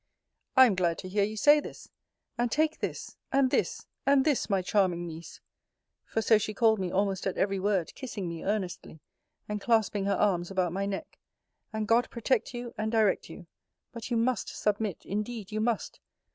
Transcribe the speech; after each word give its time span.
I 0.57 0.65
am 0.65 0.73
glad 0.73 0.97
to 0.97 1.07
hear 1.07 1.23
you 1.23 1.37
say 1.37 1.59
this: 1.59 1.87
and 2.35 2.51
take 2.51 2.79
this, 2.79 3.17
and 3.31 3.51
this, 3.51 3.85
and 4.03 4.25
this, 4.25 4.49
my 4.49 4.63
charming 4.63 5.05
Niece! 5.05 5.41
(for 6.05 6.23
so 6.23 6.39
she 6.39 6.55
called 6.55 6.79
me 6.79 6.91
almost 6.91 7.27
at 7.27 7.37
every 7.37 7.59
word, 7.59 7.93
kissing 7.93 8.27
me 8.27 8.43
earnestly, 8.43 8.99
and 9.47 9.61
clasping 9.61 10.05
her 10.05 10.15
arms 10.15 10.49
about 10.49 10.73
my 10.73 10.87
neck:) 10.87 11.19
and 11.71 11.87
God 11.87 12.09
protect 12.09 12.51
you, 12.51 12.73
and 12.79 12.91
direct 12.91 13.29
you! 13.29 13.45
But 13.91 14.09
you 14.09 14.17
must 14.17 14.49
submit: 14.49 15.05
indeed 15.05 15.51
you 15.51 15.61
must. 15.61 15.99